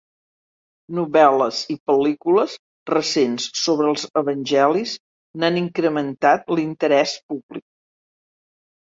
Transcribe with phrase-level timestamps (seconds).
[0.99, 2.55] Novel·les i pel·lícules
[2.91, 4.93] recents sobre els evangelis
[5.43, 7.65] n'han incrementat l'interès públic.